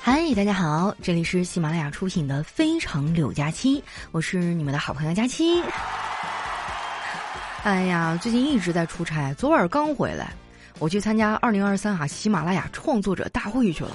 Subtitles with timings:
[0.00, 5.62] 嗨，大家好，这里是喜马拉雅出品的《非常柳佳期》，我是你们的好朋友佳期。
[7.62, 10.32] 哎呀，最近一直在出差，昨晚刚回来，
[10.78, 13.92] 我去参加二零二三哈喜马拉雅创作者大会去了。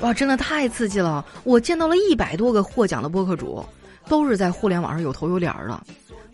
[0.00, 1.24] 哇，真的太刺激了！
[1.42, 3.66] 我见到了一百多个获奖的播客主，
[4.06, 5.82] 都是在互联网上有头有脸的。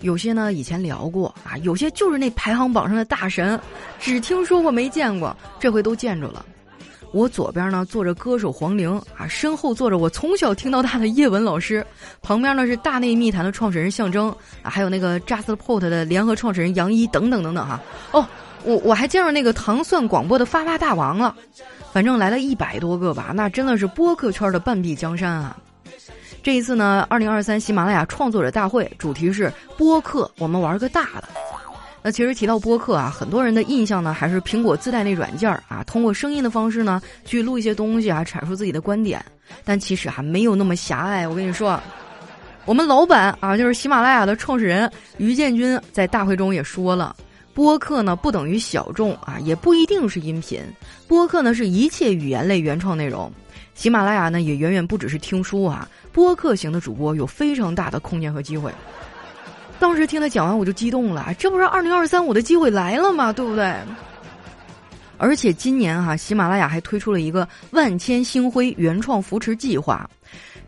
[0.04, 3.58] 有些呢以前聊过啊，有些就是那排行榜上的大神，
[3.98, 6.44] 只听说过没见过，这回都见着了。
[7.10, 11.84] 我左边呢坐着歌手黄龄啊，身后坐着我从小听到大的叶文老师，
[12.20, 14.28] 旁边呢是大内密谈的创始人象征
[14.62, 17.80] 啊，还有那个 Just Pot 的联合创始人杨一等等等等哈。
[18.10, 18.26] 哦，
[18.62, 21.34] 我我还见着那个糖蒜广播的发发大王了，
[21.94, 25.56] 反正来了一百多个吧，那真的是播客圈的半壁江山啊。
[26.44, 31.24] 这一次呢，二零二三喜马拉雅创作者大会主题是播客，我们玩个大的。
[32.02, 39.24] 那其实提到播客啊，很多人的印象呢还是苹果自带那软件儿啊，通过声音的方式呢去录一些东西啊，阐述自己的观点。
[39.64, 41.26] 但其实还没有那么狭隘。
[41.26, 41.80] 我跟你说，
[42.66, 47.16] 我们老板啊，就是喜马拉雅的创始人于建军，在大会中也说了，
[47.54, 50.60] 播客呢不等于小众啊，也不一定是音频。
[51.06, 53.32] 播客呢是一切语言类原创内容。
[53.74, 58.72] 喜马拉雅呢也远远不只是听书啊，播客型的主播有非常大的空间和机会。
[59.78, 63.32] 当时听他讲完，我就激动了，这不是二零二三我的机会来了吗？
[63.32, 63.72] 对不对？
[65.16, 70.08] 而且今年哈，喜马拉雅还推出了一个万千星辉原创扶持计划。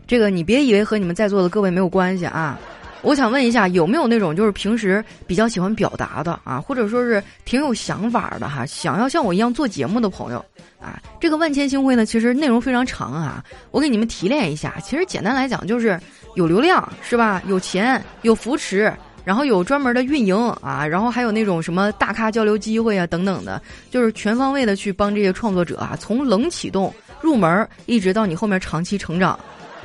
[0.05, 2.57] 这个你别以为和你们在座的各位没有关系啊！
[3.01, 10.43] 我想问一下，有没有那种就是平时比较喜欢表达的啊，或者说是挺有想法的哈，想要像我一样做节目的朋友
[10.79, 11.01] 啊？
[11.19, 14.75] 这个万千星辉呢，其实内容非常长啊，我给你们提炼一下。
[14.83, 15.99] 其实简单来讲就是。
[16.35, 17.41] 有流量是吧？
[17.47, 18.93] 有钱，有扶持，
[19.25, 23.59] 然后有专门的运营啊，然后还有那种什么大咖交流机会啊等等的，
[23.89, 29.39] 就是全方位的去帮这些创作者啊，从冷启动入门，一直到你后面长期成长。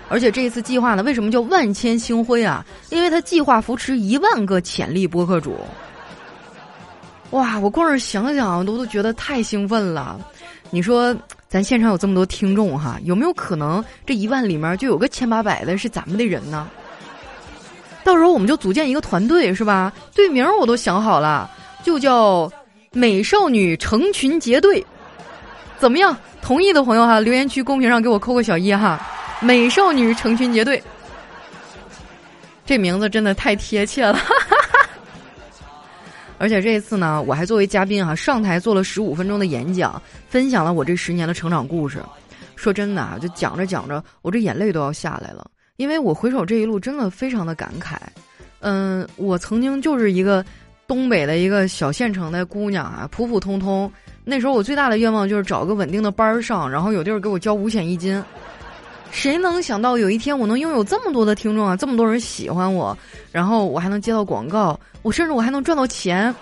[0.09, 2.65] 而且这一次计划呢，为什么叫万千星辉啊？
[2.91, 5.57] 因为他计划扶持一万个潜力播客主。
[7.31, 10.21] 哇，我光是想想都都觉得太兴奋了。
[10.71, 11.17] 你说。
[11.53, 16.67] 咱现场有这么多听众哈，有没有可能这一万里面就有个千八百的是咱们的人呢？
[18.03, 19.93] 到时候我们就组建一个团队是吧？
[20.15, 21.51] 队名我都想好了，
[21.83, 22.51] 就叫
[22.91, 24.83] “美少女成群结队”，
[25.79, 26.17] 怎么样？
[26.41, 28.99] 同意的朋友哈，留言区公屏上给我扣个小一哈
[29.43, 30.83] ，“美少女成群结队”，
[32.65, 34.19] 这名字真的太贴切了。
[36.39, 42.03] 而且这一次呢，我还作为嘉宾哈上台做了十五分钟的演讲，分享了我这十年的成长故事。
[42.57, 47.97] 说真的啊，就讲着讲着，我这眼泪都要下来了，因为我回首这一路真的非常的感慨。
[48.61, 50.45] 嗯，我曾经就是一个
[50.87, 53.91] 东北的一个小县城的姑娘啊，普普通通。
[54.25, 58.23] 那时候我最大的愿望就是找个稳定的班儿上，然后有地儿给我交五险一金。
[59.13, 62.97] 谁能想到有一天我能拥有这么多的听众啊，这么多人喜欢我，
[63.31, 66.35] 然后我还能接到广告，我甚至我还能赚到钱，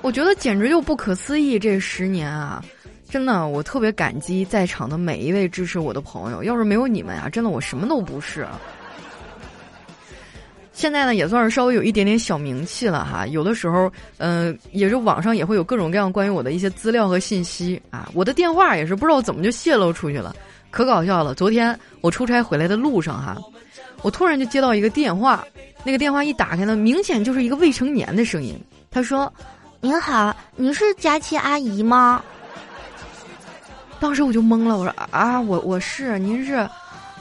[0.00, 1.58] 我觉得简直就不可思议。
[1.58, 2.64] 这十年啊，
[3.10, 8.46] 真的我特别感激在场的每一位支持我的朋友，要是没有你们啊，真的我什么都不是。
[10.72, 13.26] 现在呢，也算是稍微有一点点小名气了哈。
[13.26, 20.34] 有的时候，嗯，也是网上也会有各种各样关于我的一些资料和信息啊，我的电话也是不知道怎么就泄露出去了。
[20.72, 21.34] 可搞笑了！
[21.34, 23.36] 昨天我出差回来的路上哈，
[24.00, 25.46] 我突然就接到一个电话，
[25.84, 28.58] 那个电话一打开呢，明显就是一个未成年的声音。
[28.90, 29.30] 他说
[29.80, 32.24] ：“您好，您是佳琪阿姨吗？”
[34.00, 36.68] 当时我就懵了，我说：“啊，我我是，您是？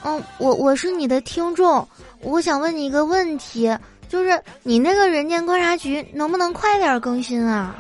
[0.03, 1.85] 嗯，我我是你的听众，
[2.21, 7.75] 我想问你一个问题，就是你那个人间观察局能不能快点更新啊？”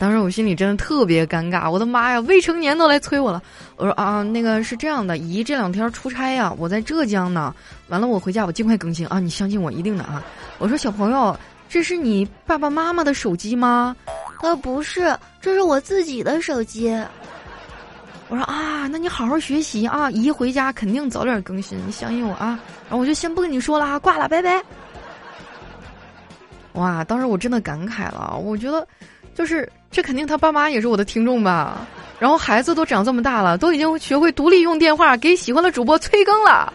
[0.00, 3.42] 当时我心里真的特别尴尬，我的妈呀，未成年都来催我了。
[3.76, 7.54] 我说啊，那个是这样的，姨这两天出差呀，我在浙江呢。
[7.88, 10.24] 完了，我回家我尽快更新啊，你相信我，一定的啊。
[10.56, 13.94] 我说小朋友，这是你爸爸妈妈的手机吗？
[14.40, 16.88] 呃，不是，这是我自己的手机。
[18.28, 22.58] 我说啊，那你好好学习啊，姨回家肯定早点更新，你相信我啊。
[22.88, 24.64] 然后我就先不跟你说了啊，挂了，拜拜。
[26.72, 28.88] 哇，当时我真的感慨了，我觉得。
[29.40, 31.86] 就是这肯定他爸妈也是我的听众吧，
[32.18, 36.70] 然后孩子都长这么大了，都已经学会独立用电话给喜欢的主播催更了。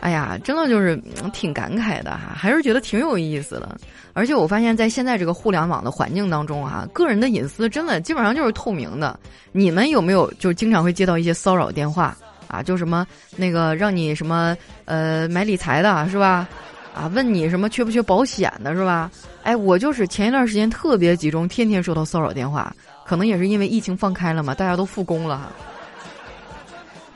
[0.00, 3.74] 哎呀，真的就是挺感慨的哈，还是觉得挺有意思的。
[4.12, 9.18] 而且我发现，在现在这个互联网的环境当中啊，个人的隐私真的基本上就是透明的。
[9.50, 12.14] 你们有没有就经常会接到一些骚扰电话
[12.48, 12.62] 啊？
[12.62, 14.54] 就什么那个让你什么
[14.84, 16.46] 呃买理财的是吧？
[16.94, 19.10] 啊，问你什么缺不缺保险的是吧？
[19.42, 22.74] 哎，我就是前一段时间特别集中，天天收到骚扰电话，
[23.06, 25.50] 可能也是因为疫情放开了嘛，大家都复工了。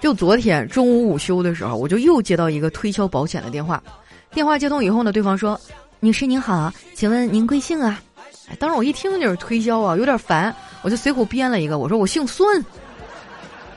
[0.01, 3.83] 就昨天中午午休的时候，我就又接到一个推销保险的电话。
[4.31, 5.59] 电话接通以后呢，对方说
[6.01, 8.01] ：“女士您好，请问您贵姓啊？”
[8.49, 12.65] 哎，当时我一听就是推销啊，有点烦，我就随口编了一个，我说我姓孙。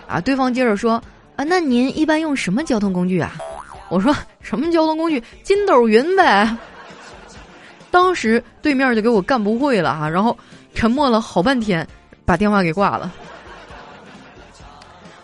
[0.07, 1.01] 啊，对方接着说
[1.36, 3.36] ：“啊，那您一般用什么交通工具啊？”
[3.89, 5.21] 我说：“什么交通工具？
[5.44, 6.56] 筋斗云呗。”
[7.91, 10.38] 当时对面就给我干不会了哈，然后
[10.75, 11.86] 沉默了好半天，
[12.24, 13.12] 把电话给挂了。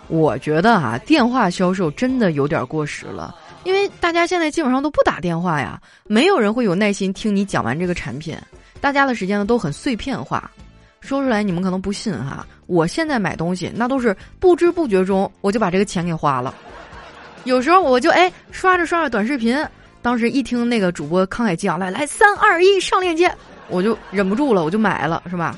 [0.07, 8.35] 我觉得啊，电话销售真的有点过时了，因为大家现在基本上都不打电话呀，没有人会有耐心听你讲完这个产品，
[8.81, 10.49] 大家的时间呢都很碎片化。
[11.01, 16.53] 说出来你们可能不信哈，我现在买东西那都是不知不觉中我就把这个钱给花了，
[17.45, 19.57] 有时候我就哎刷着刷着短视频，
[20.01, 23.33] 当时一听那个主播慷慨激昂来来三二一上链接，
[23.69, 25.55] 我就忍不住了，我就买了是吧？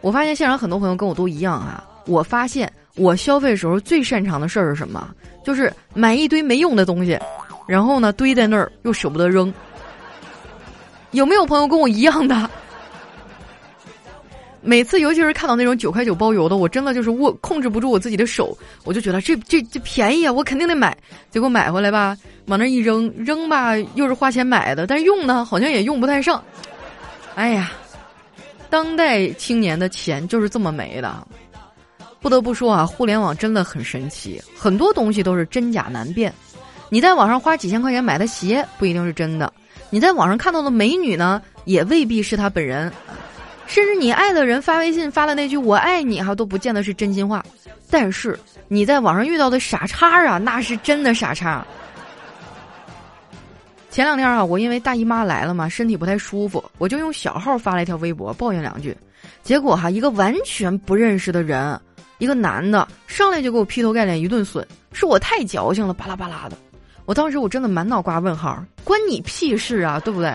[0.00, 2.72] 我发现现场很多朋友跟我都一样啊，我发现。
[2.94, 5.14] 我消费时候最擅长的事儿是什么？
[5.44, 7.18] 就是买一堆没用的东西，
[7.66, 9.52] 然后呢堆在那儿又舍不得扔。
[11.10, 12.50] 有没有朋友跟我一样的？
[14.66, 20.96] 每次尤其是看到那种九块九包邮的，我真的就是握控制不住我自己的手，我就觉得这这这便宜啊，我肯定得买。
[21.30, 22.16] 结果买回来吧，
[22.46, 26.42] 往那一扔扔吧，又是花钱买的，但用呢好像也用不太上。
[27.36, 27.70] 哎呀，
[28.68, 31.26] 当代青年的钱就是这么没的。
[32.20, 36.32] 不得不说啊，互联网真的很神奇，很多东西都是真假难辨。
[36.88, 39.52] 你在网上花几千块钱买的鞋不一定是真的，
[39.90, 42.92] 你在网上看到的美女呢，也未必是她本人。
[43.66, 47.44] 甚至你爱的人发微信发的那句“我爱你”哈，都不见得是真心话。
[47.90, 51.64] 但是你在网上遇到的傻叉啊，那是真的傻叉。
[53.90, 58.96] 前两天啊，我因为大姨妈来了嘛，身体不太舒服，我就用小号发了一条微博抱怨两句，
[59.42, 61.78] 结果哈，一个完全不认识的人。
[62.18, 66.56] 一个男的上来就给我劈头盖脸一顿损，是我太矫情了，巴拉巴拉的。
[67.04, 70.34] 我当时我真的满脑瓜问号，关你屁事啊，对不对？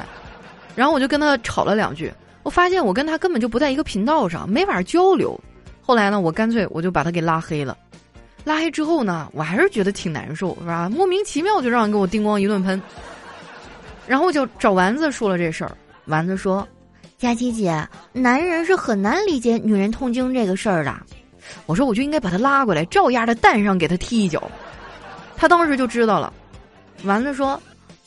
[0.76, 2.14] 然后我就跟他吵了两句，
[2.44, 5.40] 我发现我跟他根本就不在一个频道上，没法交流。
[5.82, 7.78] 后来呢，我干脆我就把他给拉黑了。
[8.44, 10.90] 拉黑之后呢，我还是觉得挺难受，是吧？
[10.90, 12.82] 莫名其妙就让人给我叮咣一顿喷。
[14.08, 15.72] 然后我就找丸子说了这事儿，
[16.06, 16.68] 丸子说
[17.20, 20.94] ：“佳琪姐，男人是很难理解女人痛经这个事儿的。”
[21.68, 24.50] 我说我就应该把他拉过来，照样的蛋上给他踢一脚，
[25.38, 26.34] 他当时就知道了。
[27.04, 27.62] 丸子说：“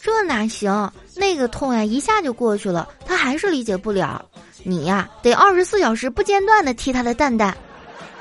[0.05, 0.93] 这哪行？
[1.17, 4.23] 那个痛呀，一下就过去了，他还是理解不了。
[4.63, 7.57] 你呀，得二十四小时不间断的踢他的蛋蛋，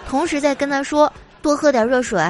[0.08, 2.26] 同时再跟他说多喝点热水。”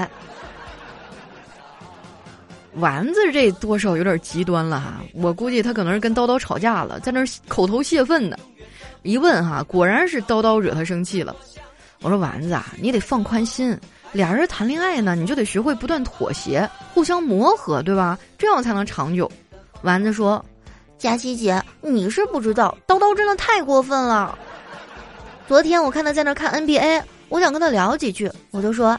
[2.78, 8.36] 丸子这多少有点极端了哈，我估计他可能是跟叨叨吵架了，在那口头泄愤呢。
[9.04, 11.36] 一问哈，果然是叨叨惹他生气了。
[12.02, 13.80] 我说丸子啊，你得放宽心，
[14.14, 18.18] 俩人谈恋爱呢，你就得学会不断妥协，互相磨合，对吧？
[18.36, 19.32] 这样才能长久。
[19.84, 20.44] 丸子说
[20.98, 24.38] ：“佳琪姐，你是不知道，叨叨真的太过分了。
[25.46, 28.98] 昨天我看他在那看 NBA，我想跟他聊几句，我就说：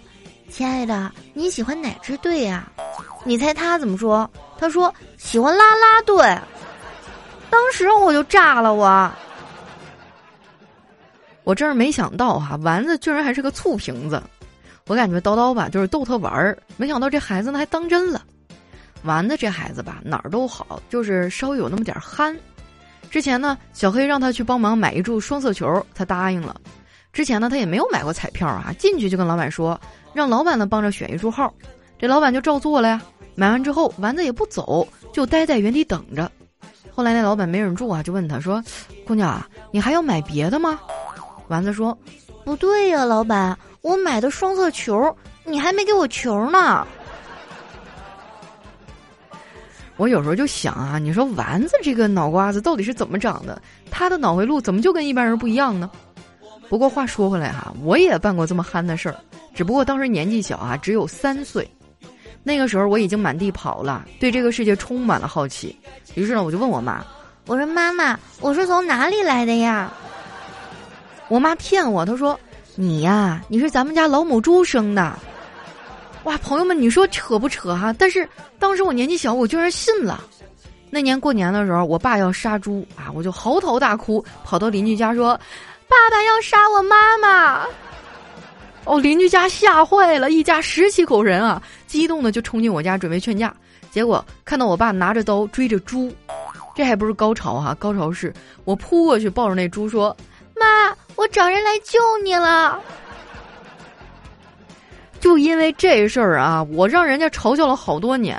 [0.50, 2.70] 亲爱的，你喜欢哪支队呀？
[3.24, 4.30] 你猜他怎么说？
[4.58, 6.16] 他说喜欢啦啦队。
[7.48, 9.10] 当时我就炸了，我。”
[11.44, 14.22] 我真是没想到哈，丸子居然还是个醋瓶子。
[14.86, 18.22] 我感觉叨叨吧就是逗他玩儿，没想到这孩子呢还当真了。
[19.04, 22.36] 丸子这孩子吧哪儿都好，就是稍微有那么点憨。
[23.10, 26.56] 之前呢，小黑让他去帮忙买一注双色球，他答应了。
[27.12, 29.80] 之前呢，他也没有买过彩票啊，进去就跟老板说，
[30.12, 31.52] 让老板呢帮着选一注号。
[31.98, 33.00] 这老板就照做了呀。
[33.36, 36.30] 买完之后，丸子也不走，就待在原地等着。
[36.92, 38.62] 后来那老板没忍住啊，就问他说
[39.06, 40.80] ：“姑娘啊，你还要买别的吗？”
[41.48, 41.96] 丸子说
[42.44, 46.86] ：“不对呀，老板，我买的双色球，你还没给我球呢。”
[49.96, 53.60] 我有时候就想啊，你说丸子这个脑瓜子到底是怎么长的？
[53.90, 55.90] 他的脑回路怎么就跟一般人不一样呢？
[56.68, 59.16] 不过话说回来哈，我也办过这么憨的事儿，
[59.54, 61.68] 只不过当时年纪小啊，只有三岁。
[62.42, 65.78] 那个时候我已经满地跑了，对这个世界充满了好奇。
[66.14, 67.04] 于是呢，我就问我妈
[67.46, 69.92] ：“我说妈妈，我是从哪里来的呀？”
[71.28, 72.38] 我妈骗我，她说
[72.74, 75.16] ：“你呀，你是咱们家老母猪生的。”
[76.24, 77.94] 哇，朋友们，你说扯不扯哈？
[77.98, 78.28] 但是
[78.58, 80.24] 当时我年纪小，我居然信了。
[80.90, 85.38] 那年过年的时候，我爸要杀猪啊，我就嚎啕大哭，跑到邻居家说
[85.86, 87.66] ：“爸爸要杀我妈妈！”
[88.84, 93.54] 哦，邻居家吓坏了，一家十七口人啊，激动的就冲进我家准备劝架。
[93.90, 96.10] 结果看到我爸拿着刀追着猪，
[96.74, 98.32] 这还不是高潮哈，高潮是
[98.64, 100.16] 我扑过去抱着那猪说
[100.56, 102.80] ：“妈，我找人来救你了。”
[105.24, 108.38] 就因为这事儿啊，我让人家嘲笑了好多年。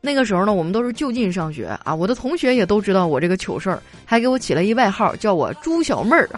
[0.00, 6.30] 那个时候呢，我们都是就近上学啊，我的同学也都知道我这个糗事儿，还给我起了一外号，叫我“猪小妹儿”。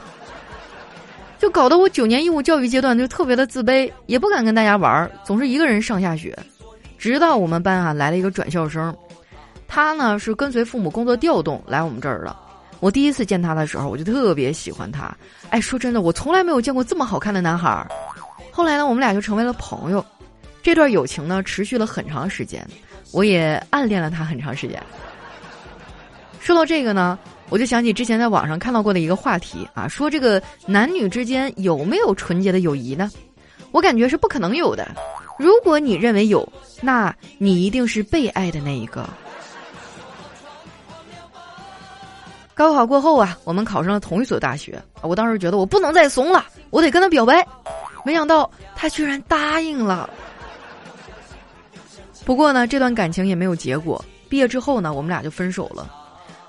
[1.39, 6.35] 就搞得我九年义务教育阶段就特别的自卑，也不敢跟大家玩儿，总是一个人上下学。
[6.97, 8.97] 直到我们班啊来了一个转校生，
[9.67, 12.35] 他呢是跟随父母工作调动来我们这儿的。
[12.81, 15.15] 我第一次见他的时候，我就特别喜欢他。
[15.51, 17.87] 哎，说真的，我从来没有见过这么好看的男孩儿。
[18.59, 20.05] 后来呢，我们俩就成为了朋友。
[20.65, 22.67] 这段友情呢，持续了很长时间。
[23.13, 24.83] 我也暗恋了他很长时间。
[26.41, 27.17] 说到这个呢，
[27.51, 33.09] 我就想起之前在网上看到过的一个话题啊，说这个男女之间有没有纯洁的友谊呢？
[33.71, 34.89] 我感觉是不可能有的。
[35.39, 39.09] 如果你认为有，那你一定是被爱的那一个。
[42.55, 44.83] 高考过后啊，我们考上了同一所大学。
[45.01, 47.47] 我当时觉得我不能再怂了，我得跟他表白。
[48.05, 50.09] 没想到他居然答应了。
[52.25, 54.05] 不过呢，这段感情也没有结果。
[54.29, 55.91] 毕业之后呢，我们俩就分手了。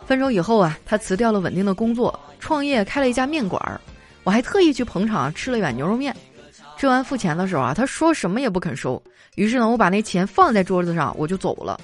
[0.05, 3.79] 分手以后啊，他辞掉了稳定的工作，创业开了一家面馆儿。
[4.23, 6.15] 我还特意去捧场吃了一碗牛肉面。
[6.77, 9.01] 吃完付钱的时候啊，他说什么也不肯收。
[9.35, 11.79] 于是呢，我把那钱放在桌子上，我就走了。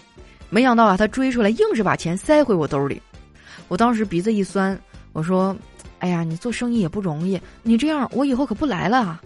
[0.50, 3.01] 没想到啊，他追出来，硬是把钱塞回我兜里。
[3.67, 4.77] 我当时鼻子一酸，
[5.13, 5.55] 我说
[6.00, 9.22] ：“哎呀，你做生意也不容易，你这样我以后可不来了啊。”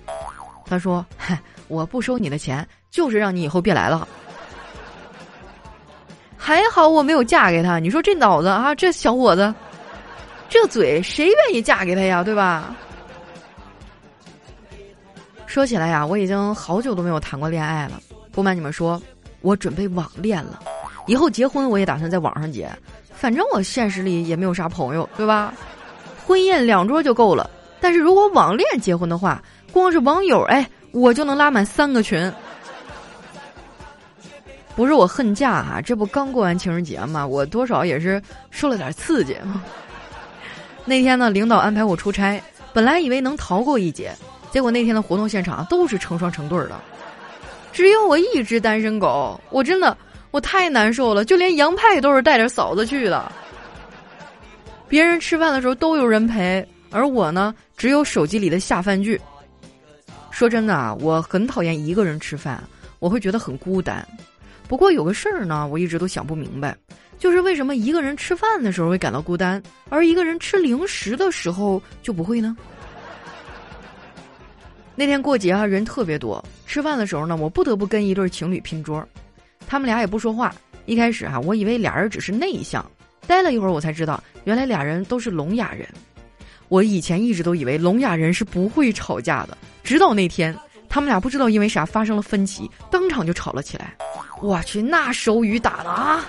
[0.69, 4.07] 他说：“嗨，我不收你的钱，就是让你以后别来了。”
[6.38, 9.53] 还好我没有嫁给他，你说这脑子啊，这小伙子，
[10.47, 12.23] 这嘴谁愿意嫁给他呀？
[12.23, 12.75] 对吧？
[15.45, 17.99] 说起来呀，我已经好久都没有谈过恋爱了。
[18.31, 19.01] 不瞒你们说，
[19.41, 20.59] 我准备网恋了。
[21.07, 22.69] 以后结婚我也打算在网上结，
[23.13, 25.53] 反正我现实里也没有啥朋友，对吧？
[26.25, 27.49] 婚宴两桌就够了，
[27.81, 32.31] 但是如果网恋结婚的话，光是网友，哎，我就能拉满三个群。
[34.75, 39.35] 不是我恨嫁啊，这不刚过完情人节嘛，我多少也是受了点刺激。
[40.85, 44.11] 那天呢，领导安排我出差，本来以为能逃过一劫，
[44.51, 46.79] 结果那天的活动现场都是成双成对的，
[47.73, 49.39] 只有我一只单身狗。
[49.49, 49.95] 我真的
[50.31, 53.29] 我太难受了，就连杨派都是带着嫂子去的。
[54.88, 59.19] 别人吃饭的时候都有人陪，而我呢，只有手机里的下饭剧。
[60.39, 62.63] 说真的啊，我很讨厌一个人吃饭，
[63.00, 64.08] 我会觉得很孤单。
[64.69, 66.77] 不过有个事儿呢，我一直都想不明白，
[67.17, 72.55] 就是为什么一个人吃饭的时候会感到孤单，而一个人吃零食的时候就不会呢？
[74.96, 79.05] 那天过节啊，人特别多，吃饭的时候呢，我不得不跟一对情侣拼桌，
[79.67, 80.55] 他们俩也不说话。
[80.86, 82.89] 一开始啊，我以为俩人只是内向，
[83.27, 85.86] 待了一会儿我才知道，原来俩人都是聋哑人。
[86.69, 90.55] 我以前一直都以为聋哑人是不会吵架的，直到那天。
[90.88, 93.93] 他们俩不知道因为啥发生了分歧，当场就吵了起来。
[94.41, 96.25] 我去，那手语打的啊，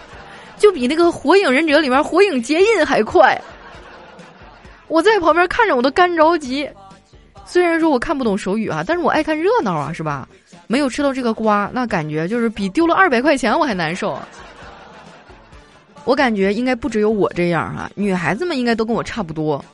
[0.58, 3.40] 就比那个《火影忍者》里面火影结印还快。
[4.86, 6.68] 我在旁边看着我都干着急。
[7.46, 10.28] 虽然说我看不懂手语啊，但是我爱看热闹啊，是吧？
[10.66, 14.18] 没有吃到这个瓜，那感觉就是比丢了二百块钱我还难受。
[16.04, 19.64] 我感觉应该不只有我这样哈，女孩子们应该都跟我差不多。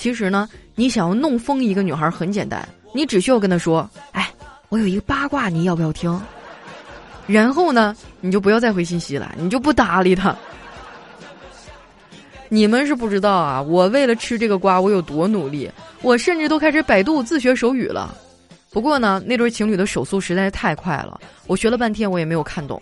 [0.00, 2.66] 其实呢，你想要弄疯一个女孩很简单。
[2.94, 4.32] 你只需要跟他说：“哎，
[4.70, 6.18] 我有一个八卦，你要不要听？”
[7.28, 10.34] 然后呢，你就不要再回信息了，你就不搭理他。
[12.48, 18.16] 你们是不知道啊，我为了吃这个瓜，我有多努力，我甚至都开始百度自学手语了。
[18.70, 22.80] 不过呢，那对情侣的手速实在是太快了，我学了半天我也没有看懂。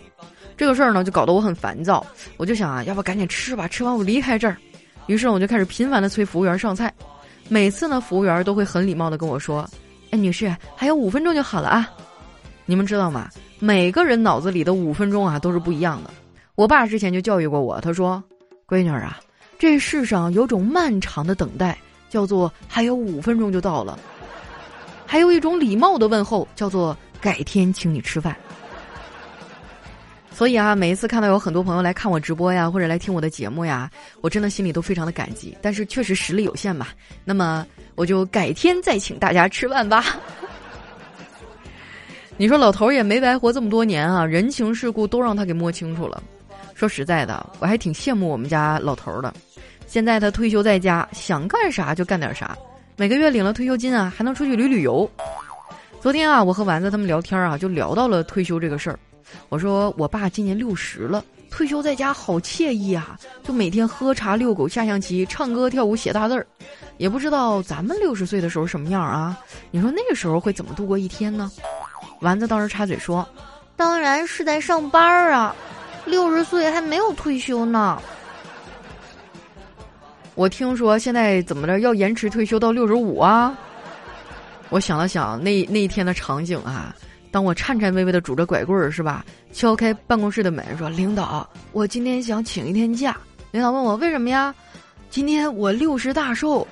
[0.55, 2.05] 这个事儿呢，就搞得我很烦躁。
[2.37, 4.55] 我就想啊，要不赶紧吃吧，吃完我离开这儿。
[5.09, 6.93] 于是我就开始频繁的催服务员上菜，
[7.47, 9.67] 每次呢，服务员都会很礼貌的跟我说。
[10.11, 11.89] 哎，女士，还有五分钟就好了啊！
[12.67, 13.27] 你们知道吗？
[13.57, 16.11] 每个人脑子里的五分钟啊都是不一样的。
[16.53, 18.23] 我爸之前就教育过我，他说
[18.69, 19.19] ：“闺女儿啊，
[19.57, 21.75] 这世上有种漫长的等待，
[22.07, 23.97] 叫做还有五分钟就到了；
[25.07, 28.35] 还有一种礼貌的问候，叫做改天请你吃饭。”
[30.39, 33.91] 所以啊，每一次看到有很多朋友来看我直播呀，或者来听我的节目呀，
[34.21, 35.53] 我真的心里都非常的感激。
[35.61, 36.87] 但是确实实力有限嘛，
[37.25, 40.01] 那么我就改天再请大家吃饭吧。
[42.37, 46.23] 你说老头也没白活这么多年啊，人情世故都让他给摸清楚了。
[46.73, 49.33] 说实在的，我还挺羡慕我们家老头的。
[49.87, 52.57] 现在他退休在家，想干啥就干点啥，
[52.95, 55.11] 每个月领了退休金啊，还能出去旅旅游。
[55.99, 58.97] 昨天啊，我和丸子他们聊天啊，就聊到了退休这个事儿。
[59.49, 63.17] 我说我爸今年六十了，退休在家好惬意啊！
[63.43, 66.45] 就每天喝茶、遛狗、下象棋、唱歌、跳舞、写大字儿。
[66.97, 69.37] 也不知道咱们六十岁的时候什么样啊？
[69.71, 71.51] 你说那个时候会怎么度过一天呢？
[72.21, 73.27] 丸子当时插嘴说
[73.77, 75.55] ：“当然是在上班儿啊，
[76.05, 78.01] 六十岁还没有退休呢。”
[80.35, 83.57] 我听说现在怎么着要延迟退休到六十五啊？
[84.69, 86.95] 我想了想那那一天的场景啊，
[87.31, 93.15] 当我颤颤巍巍的拄着拐棍儿是吧，敲开办公室的门说：“领导，我今天想请一天假。”
[93.51, 94.53] 领导问我为什么呀？
[95.09, 96.67] 今天我六十大寿。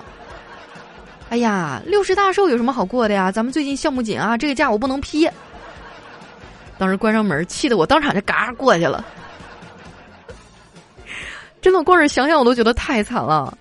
[1.28, 3.30] 哎呀，六十大寿有什么好过的呀？
[3.30, 5.28] 咱们最近项目紧啊，这个假我不能批。
[6.78, 9.04] 当时关上门，气得我当场就嘎过去了。
[11.60, 13.56] 真的，光是想想我都觉得太惨了。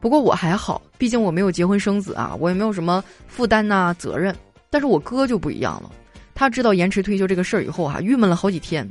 [0.00, 4.34] 不过我还好，毕竟我没有结婚生子啊，我也没有什么负担呐责任。
[4.70, 5.90] 但是我哥就不一样了，
[6.38, 8.88] 他知道延迟退休这个事儿以后啊，郁闷了好几天。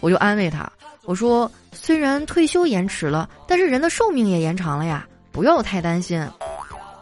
[0.00, 0.70] 我就安慰他，
[1.04, 6.22] 我说虽然退休延迟了，但是人的寿命也延长了呀，不要太担心。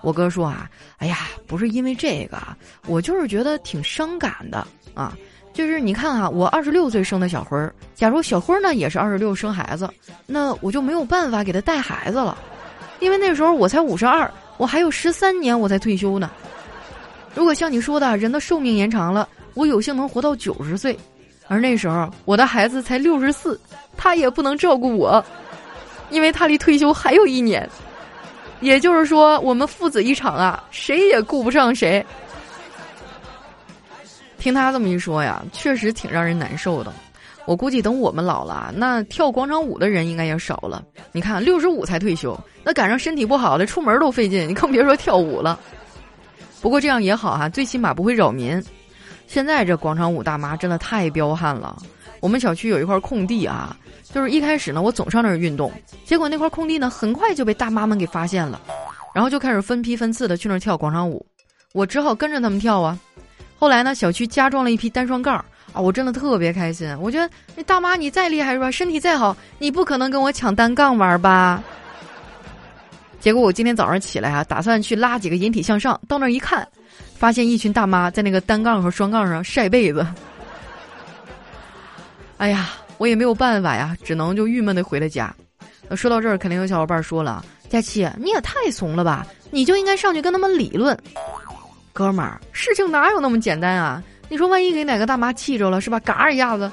[0.00, 2.38] 我哥说啊，哎呀，不是因为这个，
[2.86, 5.12] 我就是觉得挺伤感的啊。
[5.52, 9.90] 就是你看啊，我二十六岁生的小辉儿，假如小辉儿呢也是二十六生孩子，
[10.24, 12.38] 那我就没有办法给他带孩子了，
[13.00, 16.30] 因为那时候我才五十二，我还有十三年我才退休呢。
[17.34, 20.98] 如果像你说的，人的寿命延长了，我有幸能活到九十岁，
[21.48, 23.60] 而那时候我的孩子才六十四，
[23.96, 25.24] 他也不能照顾我，
[26.10, 27.68] 因为他离退休还有一年。
[28.60, 32.04] 也就是说，我们父子一场啊，谁也顾不上谁。
[34.38, 36.92] 听他这么一说呀，确实挺让人难受的。
[37.46, 40.84] 我估计等我们老了，那跳广场舞的人应该也少了。
[41.10, 45.58] 你看，六十五才退休，那赶上身体不好的，出门都费劲，你更别说跳舞了。
[46.60, 48.62] 不过这样也好哈，最起码不会扰民。
[49.30, 51.80] 现在这广场舞大妈真的太彪悍了。
[52.18, 53.76] 我们小区有一块空地啊。
[54.12, 55.72] 就是一开始呢，我总上那儿运动，
[56.04, 58.60] 结果那块空地呢，很快就被大妈们给发现了，
[59.14, 61.24] 然后就开始分批分次的去那儿跳广场舞，
[61.74, 62.98] 我只好跟着他们跳啊。
[63.56, 65.36] 后来呢，小区加装了一批单双杠
[65.72, 66.92] 啊，我真的特别开心。
[66.98, 71.62] 我觉得那大妈你再厉害是吧，身体再好，你不可能跟我抢单杠玩吧？
[73.20, 76.66] 结果我今天早上起来啊，打算去拉几个引体向上，到那儿一看，
[77.14, 80.06] 发现一群大妈在那个单杠和双杠上晒被子。
[82.38, 82.70] 哎呀！
[83.00, 85.34] 我也没有办法呀，只能就郁闷的回了家。
[85.96, 89.26] 说到这儿，肯定有小伙伴说了：“佳琪，你也太怂了吧！
[89.50, 90.94] 你就应该上去跟他们理论。”
[91.94, 94.02] 哥们儿，事情哪有那么简单啊？
[94.28, 95.98] 你说万一给哪个大妈气着了，是吧？
[96.00, 96.70] 嘎一下子，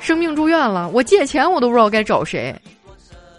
[0.00, 2.58] 生病住院了，我借钱我都不知道该找谁。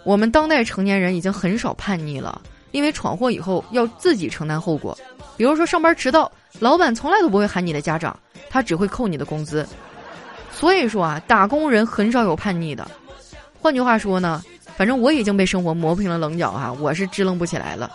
[0.04, 2.40] 我们当代成年人已经很少叛逆了，
[2.72, 4.96] 因为闯祸以后要自己承担后果。
[5.36, 8.16] 比如说上班迟到，老板从来都不会喊你的家长，
[8.48, 9.66] 他只会扣你的工资。
[10.52, 12.88] 所以说啊，打工人很少有叛逆的。
[13.60, 14.42] 换句话说呢，
[14.76, 17.90] 反正我已经被生活磨平了棱角啊，我是支棱不起来了。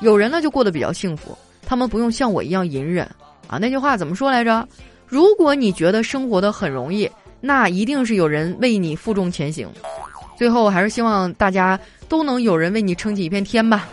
[0.00, 3.04] 有人呢就过得比较幸福，他们不用像我一样隐忍
[3.48, 3.58] 啊。
[3.58, 4.68] 那句话怎么说来着？
[5.06, 9.68] 如果你觉得生活的很容易，那一定是有人为你负重前行。
[10.38, 11.76] 最后还是希望大家
[12.08, 13.88] 都能有人为你撑起一片天吧。